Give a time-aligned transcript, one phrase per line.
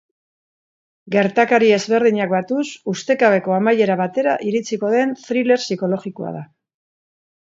[1.15, 6.43] Gertakari ezberdinak batuz, ustekabeko amaiera batera iritsiko den thriller psikologikoa da.